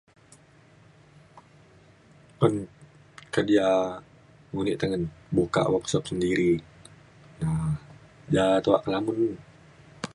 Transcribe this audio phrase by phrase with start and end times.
[2.45, 2.53] Un
[3.33, 3.67] kerja
[4.53, 5.01] mudik tengen
[5.35, 6.51] buka workshop sendiri
[7.41, 7.51] na
[8.35, 9.19] ja tuak pengamun